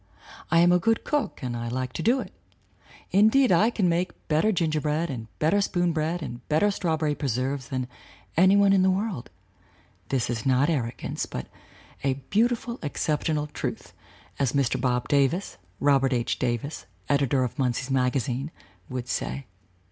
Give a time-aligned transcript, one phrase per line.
[0.49, 2.33] I am a good cook and like to do it;
[3.11, 7.87] indeed I can make better gingerbread and better spoon bread and better strawberry preserves than
[8.35, 9.29] any one in the world
[10.09, 11.45] this is not arrogance, but
[12.03, 13.93] a beautiful excep tional truth,
[14.39, 14.81] as Mr.
[14.81, 16.39] Bob Davis [Robert H.
[16.39, 18.49] Davis, editor of Munsey's Magazine]
[18.89, 19.45] would say.